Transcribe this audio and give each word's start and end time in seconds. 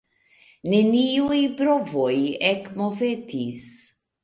Neniuj 0.71 1.37
brovoj 1.59 2.17
ekmovetis. 2.55 3.65